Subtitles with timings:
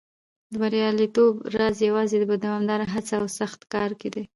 [0.51, 4.23] د بریالیتوب راز یوازې په دوامداره هڅه او سخت کار کې دی.